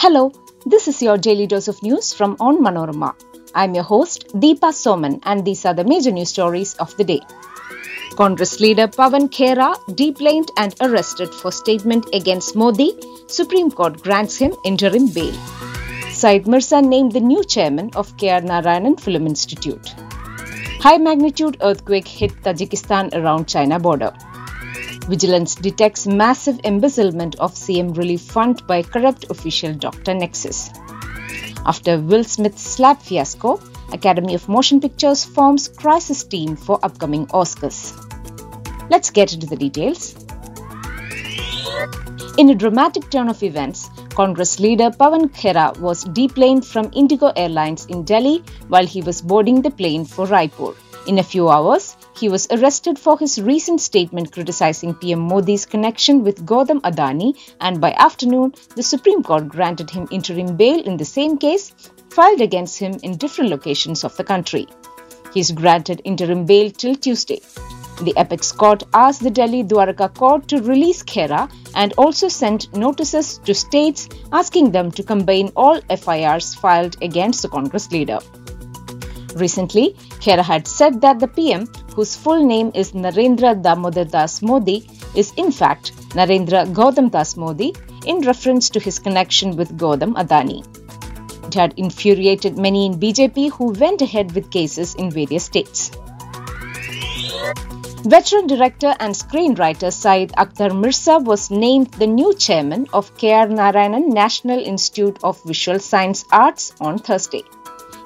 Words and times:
Hello, 0.00 0.30
this 0.64 0.86
is 0.86 1.02
your 1.02 1.18
daily 1.18 1.48
dose 1.48 1.66
of 1.66 1.82
news 1.82 2.12
from 2.14 2.36
On 2.38 2.58
Manorama. 2.62 3.16
I'm 3.52 3.74
your 3.74 3.82
host 3.82 4.28
Deepa 4.28 4.70
Soman 4.80 5.18
and 5.24 5.44
these 5.44 5.64
are 5.64 5.74
the 5.74 5.82
major 5.82 6.12
news 6.12 6.28
stories 6.28 6.74
of 6.74 6.96
the 6.96 7.02
day. 7.02 7.20
Congress 8.14 8.60
leader 8.60 8.86
Pawan 8.86 9.28
Khera 9.28 9.74
deplaned 9.96 10.52
and 10.56 10.72
arrested 10.82 11.34
for 11.34 11.50
statement 11.50 12.06
against 12.12 12.54
Modi. 12.54 12.92
Supreme 13.26 13.72
Court 13.72 14.00
grants 14.00 14.36
him 14.36 14.54
interim 14.64 15.08
bail. 15.08 15.34
Saeed 16.12 16.46
Mirza 16.46 16.80
named 16.80 17.10
the 17.10 17.20
new 17.32 17.42
chairman 17.42 17.90
of 17.96 18.16
KR 18.18 18.42
Narayanan 18.52 19.00
Film 19.00 19.26
Institute. 19.26 19.94
High 20.78 20.98
magnitude 20.98 21.56
earthquake 21.60 22.06
hit 22.06 22.30
Tajikistan 22.44 23.12
around 23.14 23.48
China 23.48 23.80
border. 23.80 24.12
Vigilance 25.08 25.54
detects 25.54 26.06
massive 26.06 26.60
embezzlement 26.64 27.34
of 27.36 27.54
CM 27.54 27.96
relief 27.96 28.20
fund 28.20 28.66
by 28.66 28.82
corrupt 28.82 29.24
official 29.30 29.72
Dr. 29.72 30.12
Nexus. 30.12 30.70
After 31.64 31.98
Will 31.98 32.24
Smith's 32.24 32.62
slap 32.62 33.00
fiasco, 33.00 33.58
Academy 33.90 34.34
of 34.34 34.48
Motion 34.50 34.80
Pictures 34.80 35.24
forms 35.24 35.68
crisis 35.68 36.24
team 36.24 36.56
for 36.56 36.78
upcoming 36.82 37.26
Oscars. 37.28 37.94
Let's 38.90 39.10
get 39.10 39.32
into 39.32 39.46
the 39.46 39.56
details. 39.56 40.14
In 42.36 42.50
a 42.50 42.54
dramatic 42.54 43.10
turn 43.10 43.28
of 43.28 43.42
events, 43.42 43.88
Congress 44.10 44.60
leader 44.60 44.90
Pawan 44.90 45.30
Khera 45.30 45.78
was 45.80 46.04
deplaned 46.04 46.66
from 46.66 46.90
Indigo 46.92 47.32
Airlines 47.34 47.86
in 47.86 48.04
Delhi 48.04 48.42
while 48.68 48.86
he 48.86 49.00
was 49.00 49.22
boarding 49.22 49.62
the 49.62 49.70
plane 49.70 50.04
for 50.04 50.26
Raipur. 50.26 50.74
In 51.06 51.18
a 51.18 51.22
few 51.22 51.48
hours, 51.48 51.96
he 52.18 52.28
was 52.28 52.48
arrested 52.50 52.98
for 52.98 53.16
his 53.18 53.40
recent 53.40 53.80
statement 53.80 54.32
criticizing 54.32 54.94
PM 54.94 55.20
Modi's 55.20 55.64
connection 55.64 56.24
with 56.24 56.44
Gautam 56.44 56.80
Adani, 56.80 57.38
and 57.60 57.80
by 57.80 57.92
afternoon, 57.92 58.54
the 58.74 58.82
Supreme 58.82 59.22
Court 59.22 59.48
granted 59.48 59.90
him 59.90 60.08
interim 60.10 60.56
bail 60.56 60.80
in 60.80 60.96
the 60.96 61.04
same 61.04 61.38
case 61.38 61.72
filed 62.10 62.40
against 62.40 62.78
him 62.78 62.98
in 63.04 63.16
different 63.16 63.50
locations 63.50 64.02
of 64.02 64.16
the 64.16 64.24
country. 64.24 64.66
He 65.32 65.40
is 65.40 65.52
granted 65.52 66.02
interim 66.04 66.44
bail 66.44 66.70
till 66.70 66.96
Tuesday. 66.96 67.40
The 68.02 68.14
apex 68.16 68.50
court 68.50 68.82
asked 68.94 69.22
the 69.22 69.30
Delhi 69.30 69.62
Dwarka 69.62 70.12
court 70.14 70.48
to 70.48 70.62
release 70.62 71.02
Khera 71.02 71.50
and 71.74 71.92
also 71.98 72.28
sent 72.28 72.74
notices 72.74 73.38
to 73.38 73.54
states 73.54 74.08
asking 74.32 74.72
them 74.72 74.90
to 74.92 75.02
combine 75.02 75.52
all 75.54 75.80
FIRs 75.82 76.54
filed 76.54 76.96
against 77.02 77.42
the 77.42 77.48
Congress 77.48 77.90
leader. 77.92 78.18
Recently, 79.34 79.94
Khera 80.20 80.42
had 80.42 80.66
said 80.66 81.00
that 81.00 81.20
the 81.20 81.28
PM, 81.28 81.66
whose 81.98 82.14
full 82.14 82.44
name 82.46 82.70
is 82.80 82.92
Narendra 82.92 83.60
Damodar 83.60 84.04
Das 84.04 84.40
Modi, 84.40 84.88
is 85.16 85.32
in 85.36 85.50
fact 85.50 85.90
Narendra 86.10 86.60
Gautam 86.72 87.10
Das 87.10 87.36
Modi 87.36 87.74
in 88.06 88.20
reference 88.20 88.70
to 88.70 88.78
his 88.78 89.00
connection 89.00 89.56
with 89.56 89.76
Gautam 89.76 90.14
Adani. 90.14 90.60
It 91.48 91.54
had 91.54 91.74
infuriated 91.76 92.56
many 92.56 92.86
in 92.86 93.00
BJP 93.00 93.50
who 93.50 93.72
went 93.72 94.00
ahead 94.00 94.30
with 94.36 94.48
cases 94.52 94.94
in 94.94 95.10
various 95.10 95.46
states. 95.46 95.90
Veteran 98.14 98.46
director 98.46 98.94
and 99.00 99.12
screenwriter 99.12 99.92
Saeed 99.92 100.30
Akhtar 100.44 100.70
Mirza 100.80 101.18
was 101.18 101.50
named 101.50 101.90
the 101.94 102.06
new 102.06 102.32
chairman 102.32 102.86
of 102.92 103.12
KR 103.16 103.50
Narayanan 103.58 104.06
National 104.12 104.60
Institute 104.60 105.18
of 105.24 105.42
Visual 105.42 105.80
Science 105.80 106.24
Arts 106.30 106.72
on 106.80 106.98
Thursday. 106.98 107.42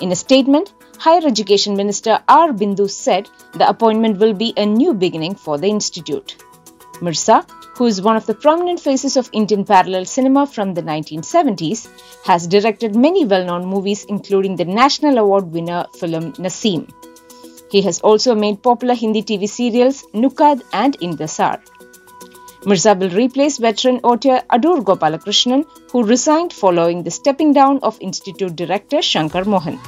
In 0.00 0.12
a 0.12 0.16
statement, 0.16 0.74
Higher 1.02 1.26
Education 1.26 1.76
Minister 1.76 2.22
R. 2.28 2.48
Bindu 2.52 2.86
said 2.90 3.30
the 3.54 3.66
appointment 3.66 4.18
will 4.18 4.34
be 4.34 4.52
a 4.58 4.66
new 4.66 4.92
beginning 4.92 5.34
for 5.34 5.56
the 5.56 5.66
institute. 5.66 6.36
Mirza, 7.00 7.46
who 7.76 7.86
is 7.86 8.02
one 8.02 8.16
of 8.16 8.26
the 8.26 8.34
prominent 8.34 8.80
faces 8.80 9.16
of 9.16 9.30
Indian 9.32 9.64
parallel 9.64 10.04
cinema 10.04 10.46
from 10.46 10.74
the 10.74 10.82
1970s, 10.82 11.88
has 12.26 12.46
directed 12.46 12.94
many 12.94 13.24
well 13.24 13.46
known 13.46 13.64
movies, 13.64 14.04
including 14.10 14.56
the 14.56 14.66
National 14.66 15.16
Award 15.16 15.50
winner 15.50 15.86
film 15.98 16.34
Naseem. 16.34 16.92
He 17.70 17.80
has 17.80 18.00
also 18.00 18.34
made 18.34 18.62
popular 18.62 18.94
Hindi 18.94 19.22
TV 19.22 19.48
serials 19.48 20.04
Nukkad 20.12 20.62
and 20.74 21.00
Intezaar. 21.00 21.62
Mirza 22.66 22.94
will 22.94 23.16
replace 23.22 23.56
veteran 23.56 24.00
auteur 24.04 24.42
Adoor 24.50 24.82
Gopalakrishnan, 24.82 25.64
who 25.92 26.04
resigned 26.04 26.52
following 26.52 27.02
the 27.04 27.10
stepping 27.10 27.54
down 27.54 27.78
of 27.82 27.96
Institute 28.02 28.54
Director 28.54 29.00
Shankar 29.00 29.46
Mohan. 29.46 29.80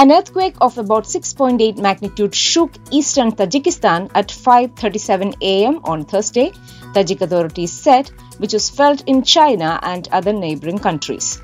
An 0.00 0.12
earthquake 0.12 0.54
of 0.60 0.78
about 0.78 1.06
6.8 1.06 1.76
magnitude 1.78 2.32
shook 2.32 2.70
eastern 2.92 3.32
Tajikistan 3.32 4.08
at 4.14 4.28
5:37 4.28 5.34
a.m. 5.42 5.80
on 5.82 6.04
Thursday, 6.04 6.52
Tajik 6.94 7.20
authorities 7.20 7.72
said, 7.72 8.12
which 8.36 8.52
was 8.52 8.70
felt 8.70 9.02
in 9.08 9.24
China 9.24 9.80
and 9.82 10.06
other 10.12 10.32
neighboring 10.32 10.78
countries. 10.78 11.40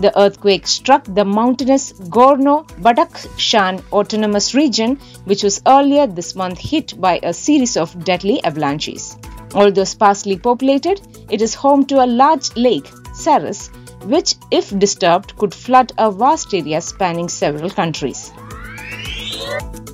The 0.00 0.10
earthquake 0.18 0.66
struck 0.66 1.04
the 1.04 1.26
mountainous 1.26 1.92
Gorno 2.16 2.66
Badakhshan 2.86 3.82
Autonomous 3.92 4.54
Region, 4.54 4.96
which 5.26 5.42
was 5.42 5.60
earlier 5.66 6.06
this 6.06 6.34
month 6.34 6.58
hit 6.58 6.98
by 6.98 7.20
a 7.22 7.34
series 7.34 7.76
of 7.76 8.04
deadly 8.04 8.42
avalanches. 8.42 9.18
Although 9.54 9.84
sparsely 9.84 10.38
populated, 10.38 11.02
it 11.28 11.42
is 11.42 11.54
home 11.54 11.84
to 11.92 12.02
a 12.02 12.08
large 12.22 12.56
lake, 12.56 12.90
Sarez, 13.12 13.68
which, 14.04 14.36
if 14.50 14.76
disturbed, 14.78 15.36
could 15.36 15.54
flood 15.54 15.92
a 15.98 16.10
vast 16.10 16.52
area 16.54 16.80
spanning 16.80 17.28
several 17.28 17.70
countries. 17.70 18.32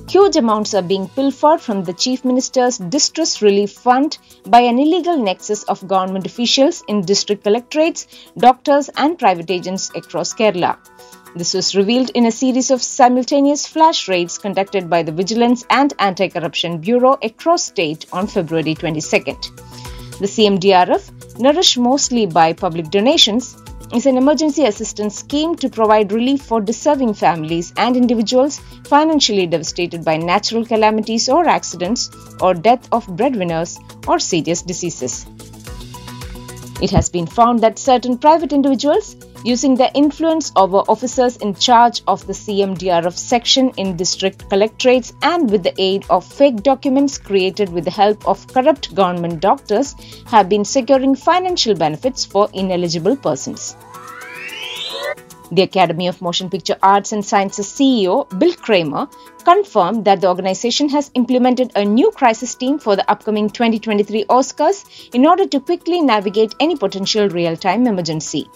Huge 0.09 0.37
amounts 0.37 0.73
are 0.73 0.81
being 0.81 1.09
pilfered 1.09 1.59
from 1.59 1.83
the 1.83 1.91
Chief 1.91 2.23
Minister's 2.23 2.77
Distress 2.77 3.41
Relief 3.41 3.71
Fund 3.71 4.17
by 4.45 4.61
an 4.61 4.79
illegal 4.79 5.17
nexus 5.17 5.63
of 5.63 5.85
government 5.87 6.25
officials 6.25 6.83
in 6.87 7.01
district 7.01 7.43
collectorates, 7.43 8.07
doctors, 8.37 8.89
and 8.95 9.19
private 9.19 9.51
agents 9.51 9.91
across 9.93 10.33
Kerala. 10.33 10.77
This 11.35 11.53
was 11.53 11.75
revealed 11.75 12.11
in 12.11 12.27
a 12.27 12.31
series 12.31 12.71
of 12.71 12.81
simultaneous 12.81 13.67
flash 13.67 14.07
raids 14.07 14.37
conducted 14.37 14.89
by 14.89 15.03
the 15.03 15.11
Vigilance 15.11 15.65
and 15.69 15.93
Anti 15.99 16.29
Corruption 16.29 16.77
Bureau 16.77 17.17
across 17.21 17.65
state 17.65 18.05
on 18.13 18.25
February 18.25 18.73
22nd. 18.73 20.19
The 20.19 20.27
CMDRF, 20.27 21.39
nourished 21.39 21.77
mostly 21.77 22.25
by 22.25 22.53
public 22.53 22.89
donations, 22.89 23.57
is 23.93 24.05
an 24.05 24.17
emergency 24.17 24.65
assistance 24.65 25.15
scheme 25.15 25.55
to 25.55 25.69
provide 25.69 26.11
relief 26.11 26.41
for 26.41 26.59
deserving 26.61 27.13
families 27.13 27.73
and 27.77 27.95
individuals 27.95 28.59
financially 28.85 29.45
devastated 29.45 30.03
by 30.03 30.17
natural 30.17 30.65
calamities 30.65 31.29
or 31.29 31.47
accidents 31.47 32.09
or 32.41 32.53
death 32.53 32.87
of 32.91 33.07
breadwinners 33.15 33.77
or 34.07 34.19
serious 34.19 34.61
diseases. 34.61 35.25
It 36.81 36.89
has 36.91 37.09
been 37.09 37.27
found 37.27 37.61
that 37.61 37.79
certain 37.79 38.17
private 38.17 38.51
individuals, 38.51 39.15
using 39.45 39.75
their 39.75 39.91
influence 39.93 40.51
over 40.55 40.77
officers 40.93 41.37
in 41.37 41.53
charge 41.53 42.01
of 42.07 42.25
the 42.25 42.33
CMDRF 42.33 43.15
section 43.15 43.69
in 43.77 43.95
district 43.95 44.49
collectorates 44.49 45.13
and 45.21 45.51
with 45.51 45.61
the 45.61 45.73
aid 45.79 46.03
of 46.09 46.25
fake 46.25 46.63
documents 46.63 47.19
created 47.19 47.71
with 47.71 47.85
the 47.85 47.91
help 47.91 48.27
of 48.27 48.47
corrupt 48.47 48.95
government 48.95 49.39
doctors, 49.39 49.95
have 50.25 50.49
been 50.49 50.65
securing 50.65 51.13
financial 51.13 51.75
benefits 51.75 52.25
for 52.25 52.49
ineligible 52.53 53.15
persons. 53.15 53.75
The 55.51 55.61
Academy 55.61 56.07
of 56.07 56.23
Motion 56.23 56.49
Picture 56.49 56.77
Arts 56.81 57.11
and 57.11 57.23
Sciences 57.23 57.67
CEO 57.67 58.27
Bill 58.39 58.55
Kramer 58.55 59.07
confirmed 59.43 60.05
that 60.05 60.21
the 60.21 60.27
organization 60.27 60.89
has 60.89 61.11
implemented 61.13 61.71
a 61.75 61.85
new 61.85 62.09
crisis 62.09 62.55
team 62.55 62.79
for 62.79 62.95
the 62.95 63.09
upcoming 63.11 63.51
2023 63.51 64.25
Oscars 64.25 65.13
in 65.13 65.27
order 65.27 65.45
to 65.45 65.59
quickly 65.59 66.01
navigate 66.01 66.55
any 66.59 66.75
potential 66.75 67.29
real 67.29 67.55
time 67.55 67.85
emergency. 67.85 68.49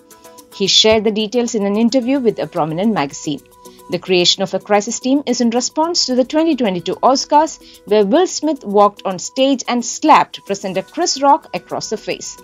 He 0.54 0.68
shared 0.68 1.04
the 1.04 1.12
details 1.12 1.56
in 1.56 1.66
an 1.66 1.78
interview 1.78 2.20
with 2.20 2.40
a 2.40 2.48
prominent 2.48 2.94
magazine. 2.94 3.42
The 3.90 4.00
creation 4.00 4.44
of 4.44 4.54
a 4.54 4.60
crisis 4.60 5.00
team 5.00 5.24
is 5.26 5.42
in 5.42 5.50
response 5.50 6.06
to 6.06 6.16
the 6.16 6.24
2022 6.24 6.96
Oscars, 6.98 7.60
where 7.86 8.06
Will 8.06 8.28
Smith 8.28 8.64
walked 8.64 9.02
on 9.04 9.18
stage 9.18 9.64
and 9.68 9.84
slapped 9.84 10.46
presenter 10.46 10.84
Chris 10.84 11.22
Rock 11.22 11.48
across 11.54 11.90
the 11.90 11.98
face. 11.98 12.38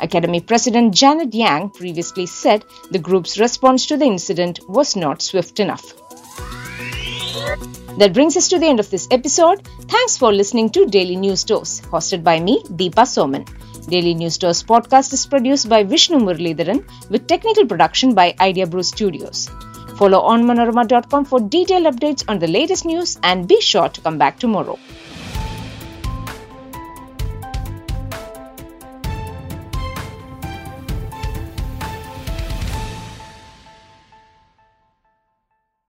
Academy 0.00 0.40
President 0.40 0.94
Janet 0.94 1.34
Yang 1.34 1.70
previously 1.70 2.26
said 2.26 2.64
the 2.90 2.98
group's 2.98 3.38
response 3.38 3.86
to 3.86 3.96
the 3.96 4.06
incident 4.06 4.60
was 4.68 4.96
not 4.96 5.20
swift 5.20 5.60
enough. 5.60 5.92
That 7.98 8.14
brings 8.14 8.36
us 8.36 8.48
to 8.48 8.58
the 8.58 8.66
end 8.66 8.80
of 8.80 8.88
this 8.88 9.06
episode. 9.10 9.66
Thanks 9.88 10.16
for 10.16 10.32
listening 10.32 10.70
to 10.70 10.86
Daily 10.86 11.16
News 11.16 11.44
Dose, 11.44 11.82
hosted 11.82 12.24
by 12.24 12.40
me, 12.40 12.62
Deepa 12.62 13.04
Soman. 13.04 13.46
Daily 13.90 14.14
News 14.14 14.38
Dose 14.38 14.62
podcast 14.62 15.12
is 15.12 15.26
produced 15.26 15.68
by 15.68 15.82
Vishnu 15.82 16.18
Muralidharan 16.18 16.84
with 17.10 17.26
technical 17.26 17.66
production 17.66 18.14
by 18.14 18.34
Idea 18.38 18.66
Brew 18.66 18.84
Studios. 18.84 19.48
Follow 19.98 20.20
onmanorama.com 20.32 21.24
for 21.24 21.40
detailed 21.40 21.86
updates 21.92 22.24
on 22.28 22.38
the 22.38 22.46
latest 22.46 22.84
news 22.84 23.18
and 23.24 23.48
be 23.48 23.60
sure 23.60 23.88
to 23.88 24.00
come 24.00 24.16
back 24.16 24.38
tomorrow. 24.38 24.78